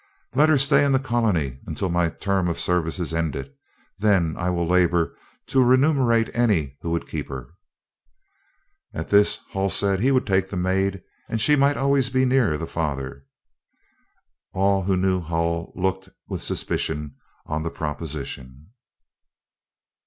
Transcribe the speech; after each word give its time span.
"Let 0.33 0.49
her 0.49 0.57
stay 0.57 0.83
in 0.83 0.93
the 0.93 0.97
colony 0.99 1.59
until 1.67 1.89
my 1.89 2.09
term 2.09 2.47
of 2.47 2.59
service 2.59 2.97
is 2.97 3.13
ended, 3.13 3.53
then 3.99 4.35
I 4.35 4.49
will 4.49 4.65
labor 4.65 5.15
to 5.49 5.63
remunerate 5.63 6.31
any 6.33 6.75
who 6.81 6.89
would 6.89 7.07
keep 7.07 7.29
her." 7.29 7.49
At 8.95 9.09
this 9.09 9.37
Hull 9.51 9.69
said 9.69 9.99
he 9.99 10.09
would 10.09 10.25
take 10.25 10.49
the 10.49 10.57
maid, 10.57 11.03
and 11.29 11.39
she 11.39 11.55
might 11.55 11.77
always 11.77 12.09
be 12.09 12.25
near 12.25 12.57
the 12.57 12.65
father. 12.65 13.27
All 14.53 14.81
who 14.81 14.97
knew 14.97 15.19
Hull 15.19 15.71
looked 15.75 16.09
with 16.27 16.41
suspicion 16.41 17.13
on 17.45 17.61
the 17.61 17.69
proposition. 17.69 18.71